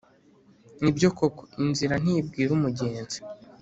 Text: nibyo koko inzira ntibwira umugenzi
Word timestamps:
nibyo 0.81 1.09
koko 1.17 1.41
inzira 1.63 1.95
ntibwira 2.03 2.49
umugenzi 2.57 3.19